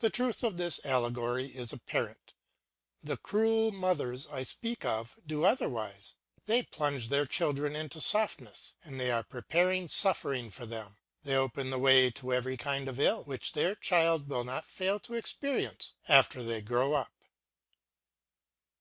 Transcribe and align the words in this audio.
The 0.00 0.10
truth 0.10 0.42
of 0.42 0.56
this 0.56 0.84
allegory 0.84 1.44
is 1.46 1.72
apparent. 1.72 2.32
The 3.04 3.16
cruel 3.16 3.70
mothers 3.70 4.26
I 4.26 4.42
speak 4.42 4.84
of 4.84 5.16
do 5.24 5.44
otherwise; 5.44 6.14
they 6.46 6.64
plunge 6.64 7.08
their 7.08 7.24
children 7.24 7.76
into 7.76 8.00
softness, 8.00 8.74
and 8.82 8.98
they 8.98 9.12
are 9.12 9.22
preparing 9.22 9.86
suffering 9.86 10.50
for 10.50 10.66
them, 10.66 10.96
they 11.22 11.36
open 11.36 11.70
the 11.70 11.78
way 11.78 12.10
to 12.10 12.32
every 12.34 12.56
kind 12.56 12.88
of 12.88 12.98
ill, 12.98 13.22
which 13.22 13.52
their 13.52 13.76
children 13.76 14.28
will 14.28 14.42
not 14.42 14.66
fail 14.66 14.98
to 14.98 15.14
experience 15.14 15.94
after 16.08 16.42
they 16.42 16.60
grow 16.60 16.94
up. 16.94 17.12